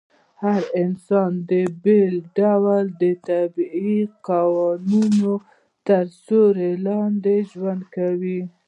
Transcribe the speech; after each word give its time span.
هر 0.43 0.61
انسان 0.83 1.31
په 1.47 1.59
بېل 1.83 2.15
ډول 2.37 2.83
د 3.01 3.03
طبيعي 3.29 3.99
قوانينو 4.27 5.33
تر 5.87 6.05
سيوري 6.25 6.71
لاندي 6.85 7.37
ژوند 7.51 7.83
کاوه 7.93 8.39